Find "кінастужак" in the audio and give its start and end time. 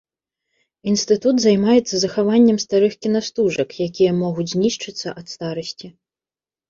3.07-3.69